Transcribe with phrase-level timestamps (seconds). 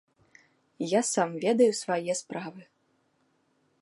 [0.93, 2.61] Я сам ведаю свае справы.